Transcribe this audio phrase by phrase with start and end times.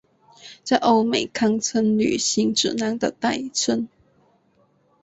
[0.63, 3.87] 在欧美堪称旅行指南的代称。